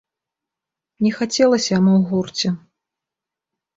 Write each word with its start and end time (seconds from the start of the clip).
Не 1.07 1.11
хацелася 1.19 1.69
яму 1.79 1.93
ў 1.97 2.01
гурце. 2.13 2.49